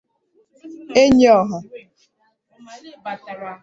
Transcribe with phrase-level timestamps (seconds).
[1.01, 1.57] Enyi ọha